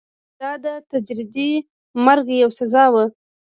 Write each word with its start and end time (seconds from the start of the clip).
دا 0.41 0.51
د 0.63 0.65
تدریجي 0.89 1.49
مرګ 2.05 2.25
یوه 2.41 2.53
سزا 2.59 2.85
وه. 2.93 3.03